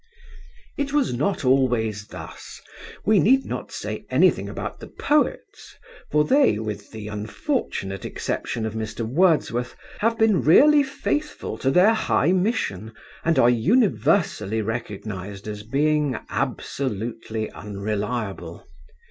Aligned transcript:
'It 0.79 0.91
was 0.93 1.13
not 1.13 1.45
always 1.45 2.07
thus. 2.07 2.59
We 3.05 3.19
need 3.19 3.45
not 3.45 3.71
say 3.71 4.03
anything 4.09 4.49
about 4.49 4.79
the 4.79 4.87
poets, 4.87 5.75
for 6.09 6.23
they, 6.25 6.57
with 6.57 6.89
the 6.89 7.07
unfortunate 7.07 8.03
exception 8.03 8.65
of 8.65 8.73
Mr. 8.73 9.01
Wordsworth, 9.05 9.75
have 9.99 10.17
been 10.17 10.41
really 10.41 10.81
faithful 10.81 11.55
to 11.59 11.69
their 11.69 11.93
high 11.93 12.31
mission, 12.31 12.93
and 13.23 13.37
are 13.37 13.47
universally 13.51 14.63
recognised 14.63 15.47
as 15.47 15.61
being 15.61 16.17
absolutely 16.31 17.51
unreliable. 17.51 18.65